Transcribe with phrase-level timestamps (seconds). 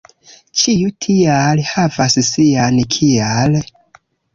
[0.61, 3.65] Ĉiu "tial" havas sian "kial".